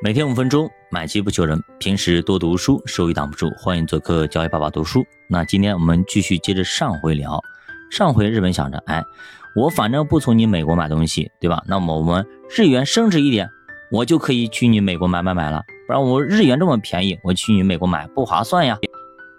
[0.00, 1.60] 每天五分钟，买机不求人。
[1.80, 3.50] 平时多读书，收益挡不住。
[3.58, 5.04] 欢迎做客教育爸爸读书。
[5.28, 7.40] 那今天我们继续接着上回聊。
[7.90, 9.02] 上回日本想着，哎，
[9.56, 11.64] 我反正不从你美国买东西，对吧？
[11.66, 13.50] 那么我们日元升值一点，
[13.90, 15.64] 我就可以去你美国买买买了。
[15.88, 18.78] 不然我日元这么便宜，我去你美国买不划算呀。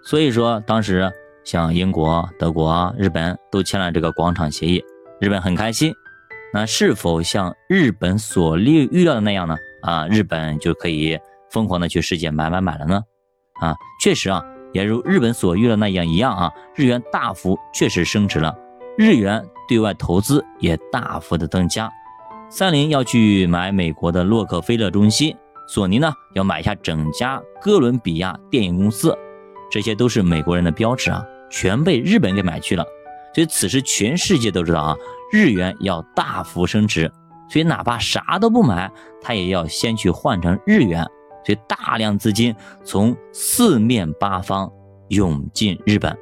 [0.02, 1.10] 所以说，当时
[1.42, 4.84] 像英国、德国、日本都签了这个广场协议，
[5.22, 5.94] 日本很开心。
[6.52, 9.56] 那是否像日本所预预料的那样呢？
[9.82, 11.18] 啊，日本就可以
[11.50, 13.02] 疯狂的去世界买买买了呢？
[13.60, 18.54] 啊，确实啊，也如日本所预料那样一样啊，日元大幅确实升值了，
[18.96, 21.90] 日元对外投资也大幅的增加。
[22.48, 25.36] 三菱要去买美国的洛克菲勒中心，
[25.68, 29.16] 索尼呢要买下整家哥伦比亚电影公司，
[29.70, 32.84] 这些都是美国人的标志啊，全被日本给买去了。
[33.32, 34.96] 所以此时全世界都知道啊。
[35.32, 37.08] 日元要大幅升值，
[37.50, 38.90] 所以哪怕啥都不买，
[39.20, 41.04] 他也要先去换成日元。
[41.44, 42.54] 所以大量资金
[42.84, 44.70] 从四面八方
[45.08, 46.16] 涌进日本，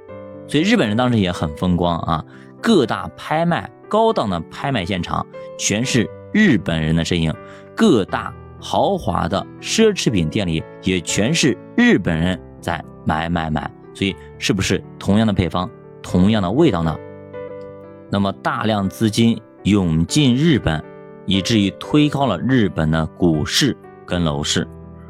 [0.46, 2.24] 所以日本人当时也很风光啊！
[2.62, 5.26] 各大拍卖、高档的拍卖现场
[5.58, 7.34] 全是日本人的身影，
[7.76, 13.70] 各大豪华的奢侈品店里也全是日本人在买买买。
[13.92, 15.68] 所以是不是同样的配方、
[16.00, 16.96] 同样的味道呢？
[18.10, 20.82] 那么大量资金涌进日本，
[21.28, 23.76] 以至于推高了日本的股市
[24.06, 24.66] 跟楼市，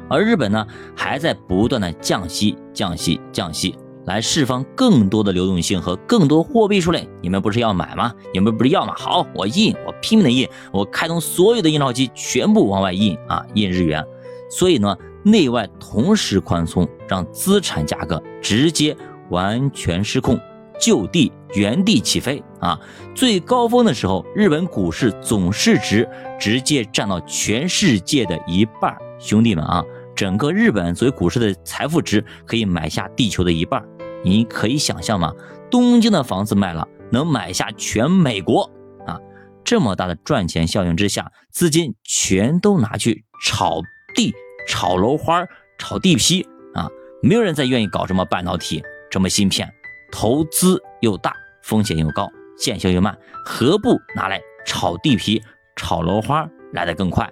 [0.09, 3.73] 而日本呢还在不断的降息、降息、降息，
[4.05, 7.07] 来释放更多的流动性和更多货币出来。
[7.21, 8.13] 你们不是要买吗？
[8.33, 8.93] 你们不是要吗？
[8.97, 14.05] 好，我印，我拼命的印，我开通所有的印钞机，全部往外印啊，印日元。
[14.51, 18.97] 所以呢，内外同时宽松，让资产价格直接
[19.29, 20.37] 完全失控。
[20.79, 22.79] 就地原地起飞啊！
[23.13, 26.07] 最高峰的时候，日本股市总市值
[26.39, 28.95] 直接占到全世界的一半。
[29.19, 29.83] 兄弟们啊，
[30.15, 33.83] 整个日本作为股市的财富值可以买下地球的一半。
[34.23, 35.33] 你可以想象吗？
[35.69, 38.69] 东京的房子卖了，能买下全美国
[39.05, 39.19] 啊！
[39.63, 43.81] 这么大的赚钱效应之下，资金全都拿去炒
[44.15, 44.33] 地、
[44.67, 45.45] 炒楼花、
[45.77, 46.89] 炒地皮啊！
[47.21, 49.71] 没有人再愿意搞什么半导体、什么芯片。
[50.11, 55.41] 投资又大，风险又高，见效又慢，何不拿来炒地皮、
[55.75, 57.29] 炒楼花来得更快？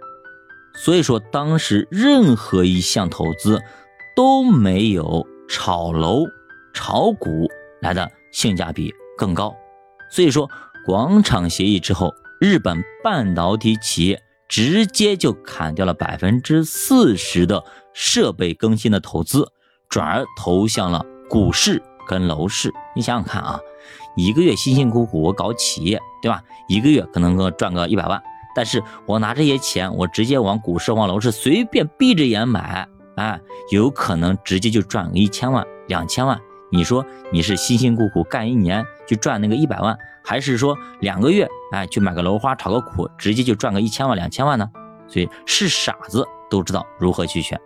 [0.76, 3.60] 所以说，当时任何一项投资
[4.16, 6.26] 都没有炒楼、
[6.74, 7.48] 炒股
[7.82, 9.56] 来的性价比更高。
[10.12, 10.50] 所以说，
[10.86, 17.64] 广场协议之后，日本半导体企业直接就砍掉了百分之四十的
[17.94, 19.52] 设备更新的投资，
[19.90, 21.82] 转而投向了股市。
[22.08, 23.60] 跟楼市，你想想看啊，
[24.16, 26.42] 一个月辛辛苦苦我搞企业，对吧？
[26.68, 28.22] 一个月可能够赚个一百万，
[28.56, 33.40] 但是我拿这些钱，我直接往股市、往楼市随便闭着眼买，哎，
[33.72, 36.40] 有可能直接就赚个一千万、两千万。
[36.70, 44.70] 你说你是辛辛苦苦干一年就赚那个一百万，还是说两个月哎去买个楼花炒个股，直接就赚个一千万、两千万呢？
[45.08, 47.58] 所以是傻子都知道如何去选。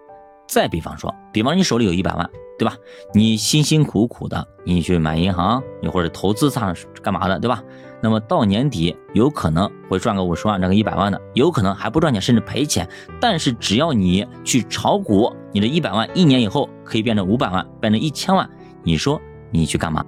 [0.47, 2.29] 再比方说，比方你手里有一百万。
[2.61, 2.77] 对吧？
[3.11, 7.63] 你辛辛苦苦的，你去买银行，你或者投资上干嘛的，对吧？
[8.03, 12.87] 那么到年底有可能会赚个五十万，赚个一百万的，有可能还不赚钱，甚至赔钱。
[13.19, 18.47] 但是只要你去炒股，你的一百万一年以后可以变成五百万，变成一千万，
[18.83, 20.05] 你说你去干嘛？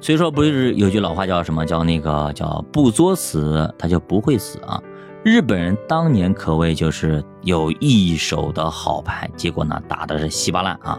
[0.00, 1.64] 所以说不是有句老话叫什么？
[1.64, 4.82] 叫那个叫不作死，他就不会死啊。
[5.22, 10.98] 日本人当年可谓就是有一手的好牌，结果呢打的是稀巴烂啊。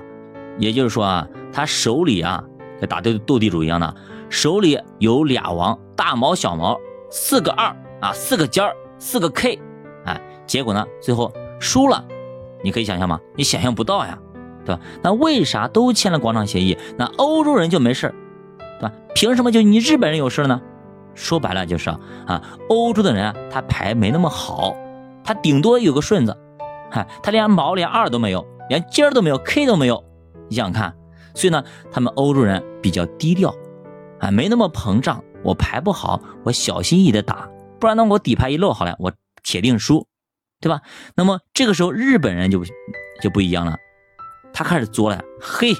[0.57, 2.43] 也就是说啊，他手里啊，
[2.79, 3.95] 跟打斗斗地主一样的，
[4.29, 6.77] 手里有俩王，大毛小毛，
[7.09, 9.59] 四个二啊，四个尖儿，四个 K，
[10.05, 12.03] 哎，结果呢，最后输了，
[12.63, 13.19] 你可以想象吗？
[13.35, 14.17] 你想象不到呀，
[14.65, 14.81] 对吧？
[15.01, 18.13] 那为啥都签了广场协议，那欧洲人就没事
[18.79, 18.93] 对吧？
[19.15, 20.61] 凭什么就你日本人有事呢？
[21.13, 24.75] 说白了就是啊，欧洲的人啊，他牌没那么好，
[25.23, 26.37] 他顶多有个顺子，
[26.91, 30.03] 嗨，他连毛连二都没有，连尖儿都没有，K 都没有。
[30.49, 30.95] 你想想看，
[31.35, 33.53] 所以呢，他们欧洲人比较低调，
[34.19, 35.23] 啊，没那么膨胀。
[35.43, 37.47] 我牌不好，我小心翼翼的打，
[37.79, 39.13] 不然呢，我底牌一露好了，我
[39.43, 40.07] 铁定输，
[40.59, 40.81] 对吧？
[41.15, 42.63] 那么这个时候日本人就
[43.21, 43.77] 就不一样了，
[44.51, 45.21] 他开始作了。
[45.39, 45.73] 嘿，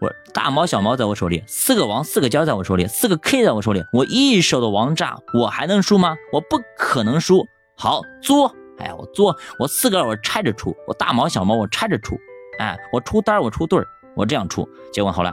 [0.00, 6.16] 我大毛小毛在我手里，四个王四个尖在我手里，四个 K 在我手里，我一手的王炸，我还能输吗？
[6.32, 7.46] 我不可能输。
[7.76, 12.18] 好作，哎呀，我作，我四个我拆着出，我大毛小毛我拆着出，
[12.58, 13.86] 哎，我出单我出对儿。
[14.16, 15.32] 我这样出，结果好了，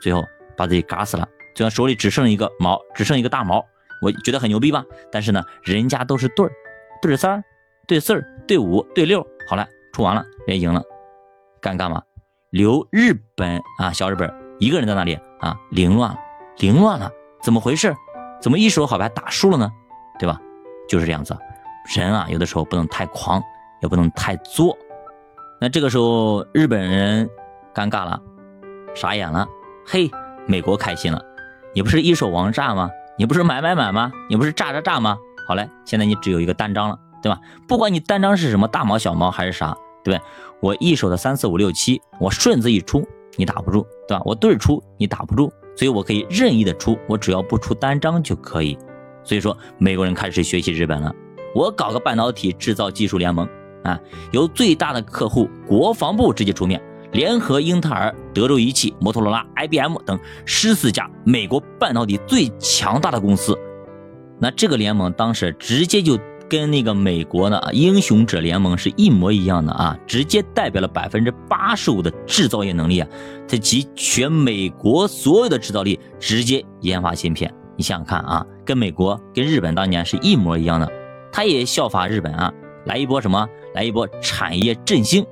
[0.00, 0.24] 最后
[0.56, 1.26] 把自己嘎死了。
[1.54, 3.64] 最后手里只剩一个毛，只剩一个大毛，
[4.02, 4.84] 我觉得很牛逼吧？
[5.10, 6.52] 但是呢，人家都是对儿，
[7.02, 7.42] 对三儿，
[7.86, 10.82] 对四儿，对五，对六，好了，出完了，人家赢了，
[11.60, 12.02] 尴尬吗？
[12.50, 16.16] 留日本啊，小日本一个人在那里啊，凌乱，
[16.58, 17.10] 凌乱了，
[17.42, 17.94] 怎么回事？
[18.40, 19.68] 怎么一手好牌打输了呢？
[20.18, 20.40] 对吧？
[20.88, 21.36] 就是这样子，
[21.96, 23.42] 人啊，有的时候不能太狂，
[23.82, 24.78] 也不能太作。
[25.60, 27.28] 那这个时候日本人
[27.78, 28.20] 尴尬了，
[28.92, 29.46] 傻眼了。
[29.86, 30.10] 嘿，
[30.48, 31.22] 美国开心了，
[31.72, 32.90] 你不是一手王炸吗？
[33.16, 34.10] 你不是买买买吗？
[34.28, 35.16] 你不是炸炸炸吗？
[35.46, 37.38] 好嘞，现在你只有一个单张了，对吧？
[37.68, 40.20] 不管你单张是什么大毛小毛还是啥，对不对？
[40.60, 44.22] 我一手的三四五六七，我顺子一出，你打不住，对吧？
[44.24, 48.76] 我对出，你打不住，所以我可以任意的出，我只要不出单张就可以。
[49.22, 51.14] 所以说，美国人开始学习日本了。
[51.54, 53.48] 我搞个半导体制造技术联盟
[53.84, 53.96] 啊，
[54.32, 56.82] 由最大的客户国防部直接出面，
[57.12, 63.58] 联合英特尔、德州仪器、摩托罗拉、IBM 等十四家美国半导体最强大的公司。
[64.40, 66.18] 那这个联盟当时直接就
[66.48, 73.08] 跟那个美国的英雄者联盟是一模一样的啊，直接代表了百分之八十五的制造业能力啊，
[73.48, 77.52] 它集全美国所有的制造力，直接研发芯片。
[77.76, 80.90] 你想想看啊，跟美国、跟日本当年是一模一样的，
[81.32, 82.52] 他也效法日本啊，
[82.86, 83.46] 来一波什么？
[83.74, 85.24] 来一波产业振兴。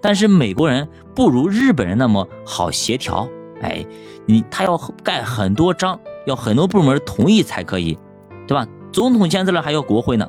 [0.00, 3.28] 但是美国人不如日本人那么好协调，
[3.62, 3.84] 哎，
[4.26, 7.98] 你他要盖很多章，要很多部门同意才可以，
[8.46, 8.66] 对吧？
[8.92, 10.28] 总统签字了还要国会呢。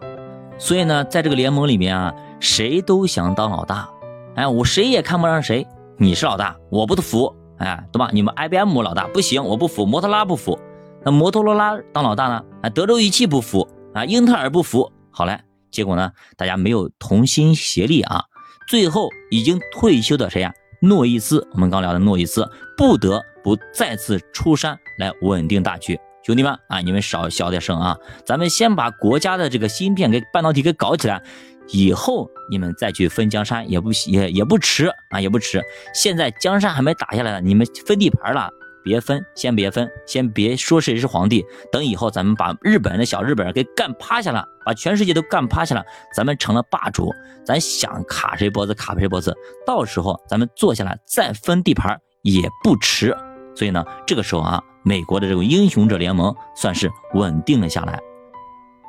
[0.57, 3.87] 所以呢，在这个联盟里面啊，谁都想当老大，
[4.35, 5.67] 哎，我谁也看不上谁。
[5.97, 8.09] 你是老大，我不服，哎，对吧？
[8.11, 10.57] 你们 IBM 老大不行，我不服，摩托拉不服。
[11.03, 12.43] 那摩托罗拉当老大呢？
[12.63, 14.91] 啊，德州仪器不服啊，英特尔不服。
[15.11, 15.39] 好嘞，
[15.71, 18.23] 结果呢，大家没有同心协力啊，
[18.67, 20.53] 最后已经退休的谁呀？
[20.81, 22.47] 诺伊斯，我们刚聊的诺伊斯，
[22.77, 25.97] 不得不再次出山来稳定大局。
[26.23, 31.23] 兄弟们啊，你们少小点声啊，咱们先把国家的这个芯片给半导体给搞起来，
[31.69, 35.63] 以后你们再去分江山也不也也不迟啊，也不迟。
[35.93, 38.51] 现在江山还没打下来呢，你们分地盘了。
[38.87, 41.45] 别分，先别分，先别说谁是皇帝。
[41.69, 45.83] 等以后咱们把日本的小日本人给干趴下了，把全世界都干趴下了，
[46.15, 47.13] 咱们成了霸主，
[47.45, 49.35] 咱想卡谁脖子卡谁脖子。
[49.65, 53.13] 到时候咱们坐下来再分地盘也不迟。
[53.53, 57.99] 所以呢，这个时候啊，美国的这种英雄者联盟算是稳定了下来。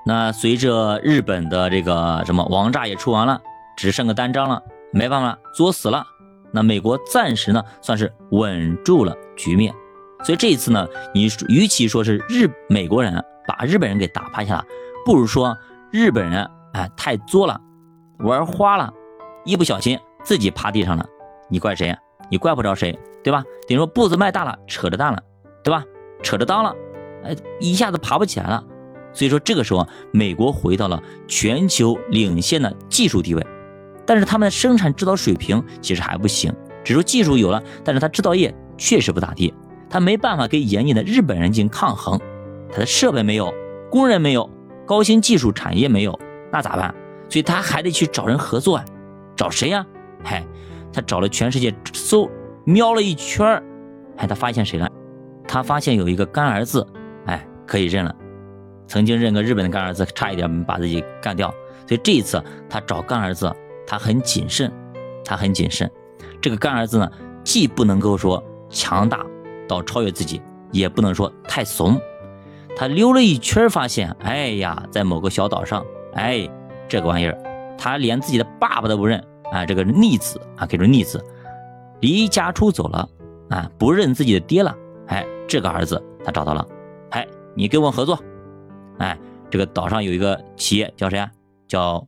[0.06, 3.40] 那随着日本的这个什么王炸也出完了，
[3.76, 4.62] 只剩个单张了，
[4.92, 6.06] 没办法，作死了。
[6.50, 9.74] 那美国暂时呢算是稳住了局面。
[10.24, 14.64] 所以这一次呢，你与其说是日美国人把日本人给打趴下了，
[15.04, 15.56] 不如说
[15.90, 17.60] 日本人哎太作了，
[18.18, 18.92] 玩花了，
[19.44, 21.06] 一不小心自己趴地上了，
[21.48, 21.96] 你怪谁？
[22.30, 23.42] 你怪不着谁，对吧？
[23.66, 25.22] 等于说步子迈大了，扯着蛋了，
[25.64, 25.82] 对吧？
[26.22, 26.74] 扯着裆了，
[27.24, 28.62] 哎，一下子爬不起来了。
[29.14, 33.46] 所以说这个时候，美国回到了全球领先的技术地位，
[34.04, 36.52] 但是他们的生产制造水平其实还不行，
[36.84, 39.54] 只说技术有了，但是他制造业确实不咋地。
[39.90, 42.20] 他没办法跟严谨的日本人进行抗衡，
[42.70, 43.52] 他的设备没有，
[43.90, 44.48] 工人没有，
[44.86, 46.18] 高新技术产业没有，
[46.52, 46.94] 那咋办？
[47.28, 48.84] 所以他还得去找人合作啊，
[49.36, 49.84] 找谁呀？
[50.22, 50.44] 嗨，
[50.92, 52.28] 他找了全世界搜
[52.64, 53.62] 瞄了一圈儿，
[54.16, 54.90] 哎，他发现谁了？
[55.46, 56.86] 他发现有一个干儿子，
[57.26, 58.14] 哎，可以认了。
[58.86, 61.50] 曾经认个日本的干儿子，差一点把自己干掉。
[61.86, 63.50] 所以这一次他找干儿子，
[63.86, 64.70] 他很谨慎，
[65.24, 65.90] 他很谨慎。
[66.40, 67.10] 这个干儿子呢，
[67.44, 69.24] 既不能够说强大。
[69.68, 70.40] 到超越自己
[70.72, 72.00] 也不能说太怂，
[72.74, 75.84] 他溜了一圈发现，哎呀，在某个小岛上，
[76.14, 76.48] 哎，
[76.88, 77.38] 这个玩意儿，
[77.76, 79.22] 他连自己的爸爸都不认
[79.52, 81.22] 啊，这个逆子啊，可以说逆子，
[82.00, 83.08] 离家出走了
[83.50, 84.74] 啊，不认自己的爹了，
[85.06, 86.66] 哎，这个儿子他找到了，
[87.10, 88.18] 哎，你跟我合作，
[88.98, 89.18] 哎，
[89.50, 91.30] 这个岛上有一个企业叫谁啊？
[91.66, 92.06] 叫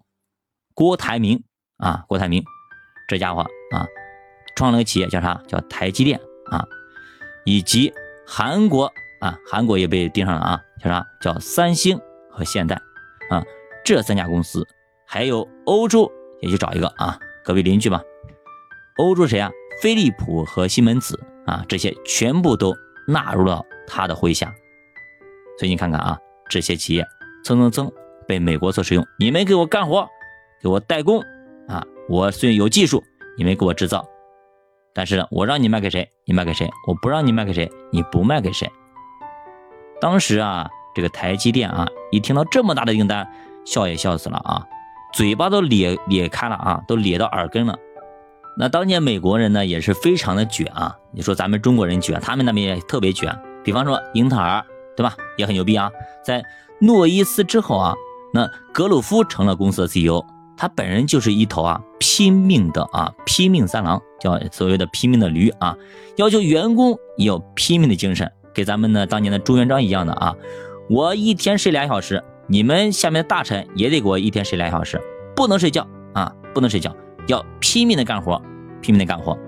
[0.75, 1.43] 郭台铭
[1.79, 2.43] 啊，郭台铭，
[3.09, 3.41] 这家伙
[3.73, 3.87] 啊，
[4.57, 5.41] 创了个企业叫啥？
[5.47, 6.19] 叫台积电
[6.51, 6.65] 啊。
[7.51, 7.93] 以及
[8.25, 8.85] 韩国
[9.21, 11.05] 啊，韩国也被盯上了啊，叫啥？
[11.21, 12.77] 叫三星和现代
[13.29, 13.43] 啊，
[13.85, 14.65] 这三家公司，
[15.05, 16.09] 还有欧洲
[16.41, 18.01] 也去找一个啊，隔壁邻居吧。
[18.99, 19.51] 欧洲谁啊？
[19.83, 22.73] 飞利浦和西门子啊，这些全部都
[23.09, 24.55] 纳入了他的麾下。
[25.59, 26.17] 所以你看看啊，
[26.49, 27.05] 这些企业
[27.43, 27.93] 蹭蹭蹭
[28.29, 30.09] 被美国所使用，你们给我干活，
[30.63, 31.21] 给我代工
[31.67, 33.03] 啊，我虽然有技术，
[33.37, 34.09] 你们给我制造。
[34.95, 38.71] 但是呢，我让你卖给谁，你卖给谁；我不让你卖给谁，你不卖给谁。
[40.01, 43.31] 当时啊，这个台积电啊，一听到这么大的订单，
[43.65, 44.67] 笑也笑死了啊，
[45.13, 47.77] 嘴巴都咧咧开了啊，都咧到耳根了。
[48.59, 50.97] 那当年美国人呢，也是非常的卷啊。
[51.13, 53.39] 你说咱们中国人卷，他们那边也特别卷。
[53.63, 54.65] 比方说英特尔，
[54.97, 55.15] 对吧？
[55.37, 55.91] 也很牛逼啊。
[56.25, 56.43] 在
[56.81, 57.95] 诺伊斯之后啊，
[58.35, 60.25] 那格鲁夫成了公司的 CEO。
[60.61, 65.75] 他本人就是一头啊拼命的啊拼命三郎，叫所谓的拼命的驴啊，
[66.17, 70.37] 要求员工也有拼命的精神，给咱们呢当年的朱元璋一样的啊，
[70.91, 75.01] 我一天睡俩小时，你们下面的大臣也得给我一天睡俩小时，
[75.35, 76.95] 不能睡觉啊，不能睡觉，
[77.27, 78.39] 要拼命的干活，
[78.83, 79.39] 拼命的干活。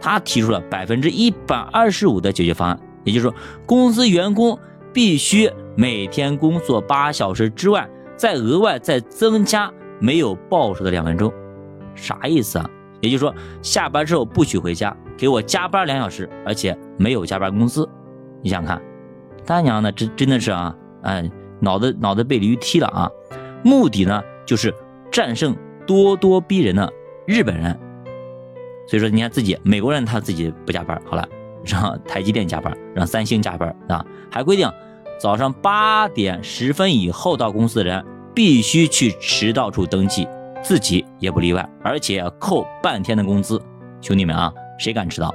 [0.00, 3.34] 他提出了百分之一百二十五的解决方案，也就是说，
[3.66, 4.58] 公司员工
[4.90, 7.86] 必须每天工作八小时之外，
[8.16, 9.70] 再额外再增加。
[10.02, 11.32] 没有报酬的两分钟，
[11.94, 12.68] 啥意思啊？
[13.00, 13.32] 也就是说，
[13.62, 17.88] 下班之后不许回家，给我加班两小时，而且没有加班工资。
[18.42, 18.82] 你想看，
[19.46, 21.30] 他娘的，这真的是啊，哎，
[21.60, 23.08] 脑子脑子被驴踢了啊！
[23.62, 24.74] 目的呢，就是
[25.10, 25.56] 战胜
[25.86, 26.92] 咄咄逼人的
[27.24, 27.78] 日本人。
[28.88, 31.28] 所以说，你看自己美国人他自己不加班，好了，
[31.64, 34.68] 让台积电加班，让三星加班啊，还规定
[35.20, 38.04] 早上八点十分以后到公司的人。
[38.34, 40.26] 必须去迟到处登记，
[40.62, 43.60] 自己也不例外，而且扣半天的工资。
[44.00, 45.34] 兄弟们啊，谁敢迟到？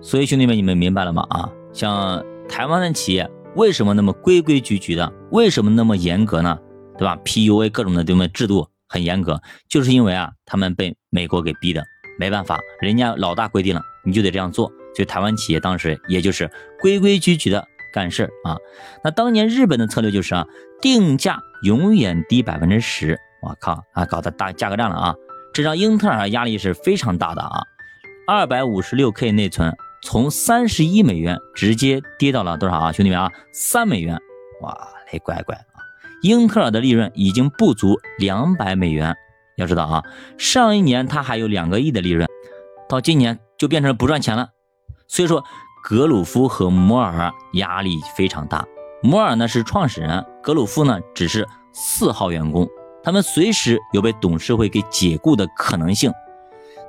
[0.00, 1.26] 所以兄弟们，你们明白了吗？
[1.30, 5.12] 啊，像台湾的企业为什么那么规规矩矩的？
[5.30, 6.58] 为什么那么严格呢？
[6.98, 11.82] 对吧？PUA 各种的这么制度很严格，就是因为啊，他们被美国给逼的，
[12.18, 14.68] 没办法，人家老大规定了，你就得这样做。
[14.94, 16.50] 所以台湾企业当时也就是
[16.80, 17.66] 规规矩矩的。
[17.96, 18.58] 干事啊，
[19.02, 20.46] 那当年日本的策略就是啊，
[20.82, 23.18] 定价永远低百分之十。
[23.40, 25.14] 我靠啊，搞的大价格战了啊！
[25.54, 27.62] 这让英特尔压力是非常大的啊。
[28.26, 32.92] 二百五十六 K 内存从三十一美元直接跌到了多少啊？
[32.92, 34.18] 兄弟们啊，三美元！
[34.60, 34.76] 哇
[35.10, 35.80] 嘞乖乖啊！
[36.20, 39.16] 英特尔的利润已经不足两百美元。
[39.56, 40.04] 要知道啊，
[40.36, 42.28] 上一年它还有两个亿的利润，
[42.90, 44.50] 到今年就变成不赚钱了。
[45.08, 45.42] 所以说。
[45.88, 48.66] 格鲁夫和摩尔压力非常大。
[49.04, 52.66] 摩尔呢是创始人，格鲁夫呢只是四号员工，
[53.04, 56.12] 他们随时有被董事会给解雇的可能性。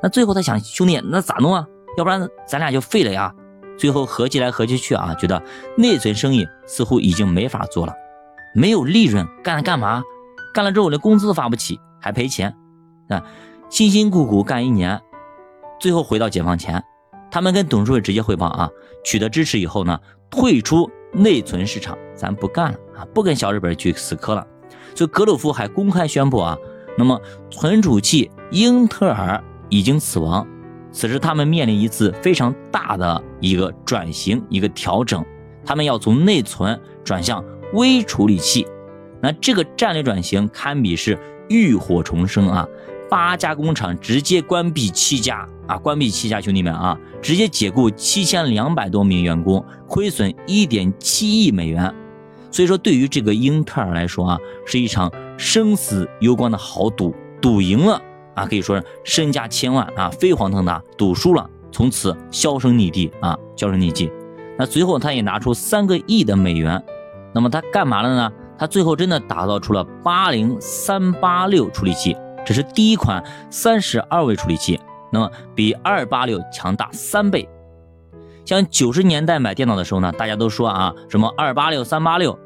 [0.02, 1.64] 那最后他想，兄弟，那咋弄啊？
[1.96, 3.32] 要不然咱俩就废了呀。
[3.78, 5.44] 最后合计来合计去啊，觉得
[5.78, 7.94] 内存生意似乎已经没法做了，
[8.56, 10.02] 没有利润，干了干嘛？
[10.56, 12.52] 干了之后连工资都发不起，还赔钱
[13.10, 13.24] 啊！
[13.70, 15.00] 辛辛苦苦干一年，
[15.80, 16.84] 最后回到解放前。
[17.30, 18.70] 他们跟董事会直接汇报啊，
[19.04, 24.46] 取得支持以后呢，退出内存市场，咱不干了啊，不跟小日本去死磕了。
[24.96, 26.58] 所以格鲁夫还公开宣布啊，
[26.98, 27.20] 那么
[27.52, 30.48] 存储器英特尔已经死亡。
[30.92, 35.24] 此时他们面临一次非常大的一个转型，一个调整，
[35.66, 37.44] 他们要从内存转向
[37.74, 38.66] 微处理器。
[39.22, 41.20] 那这个战略转型堪比是
[41.50, 42.68] 浴火重生啊。
[43.10, 45.78] 八家工厂直接关闭七家啊！
[45.78, 51.94] 关闭七家，兄弟们啊，直接解雇七千两百多名员工，亏损一点七亿美元。
[52.52, 58.02] 所以说，对于这个英特尔来说啊，是一场生死攸关的豪赌，赌赢了
[58.34, 64.12] 啊，可以说身家千万啊，飞黄腾达；赌输了，从此销声匿迹啊，销声匿迹。
[64.58, 66.82] 那最后他也拿出三个亿的美元，
[67.34, 68.32] 那么他干嘛了呢？
[68.58, 72.16] 他最后真的打造出了八零三八六处理器。
[72.44, 73.22] 这是第一款
[73.52, 74.80] 三十二位处理器，
[75.12, 77.48] 那么比二八六强大三倍。
[78.46, 82.40] 像九十年代买电脑的时候呢，大家都说啊，什么二八六、三八六，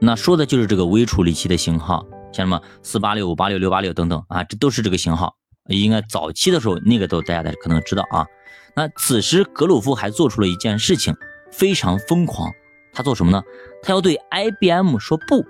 [0.00, 5.34] 那说的就是这个微处理器的型号，像什么四八六、五八六、六八六等等啊，这都是这个型号。
[5.68, 8.26] 应该早期的时候，那个都大家可能知道啊。
[8.74, 11.14] 那此时格鲁夫还做出了一件事情，
[11.50, 12.50] 非常疯狂。
[12.92, 13.42] 他做什么呢？
[13.82, 15.44] 他要对 IBM 说不，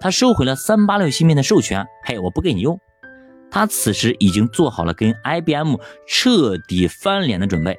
[0.00, 1.86] 他收回了三八六芯片的授权。
[2.04, 2.78] 嘿，我不给你用。
[3.50, 5.76] 他此时已经做好了跟 IBM
[6.06, 7.76] 彻底翻脸的准备。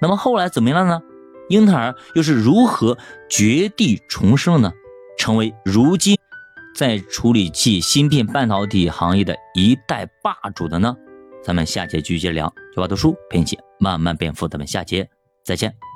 [0.00, 1.02] 那么后来怎么样了呢？
[1.48, 2.96] 英特尔又是如何
[3.28, 4.72] 绝地重生呢？
[5.18, 6.16] 成为如今
[6.74, 10.96] 在处理器芯片半导体行业的一代霸主的呢？
[11.42, 12.52] 咱们下节继续聊。
[12.74, 15.08] 九八读书陪你一起慢慢变富，咱们下节
[15.44, 15.93] 再见。